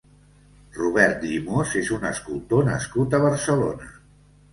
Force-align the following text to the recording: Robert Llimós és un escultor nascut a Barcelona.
Robert 0.77 1.19
Llimós 1.25 1.73
és 1.81 1.91
un 1.97 2.05
escultor 2.11 2.65
nascut 2.71 3.13
a 3.19 3.21
Barcelona. 3.27 3.91